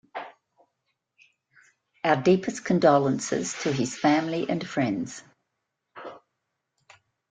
Our 2.03 2.15
deepest 2.15 2.65
condolences 2.65 3.53
to 3.61 3.71
his 3.71 3.95
family 3.95 4.47
and 4.49 4.67
friends. 4.67 5.23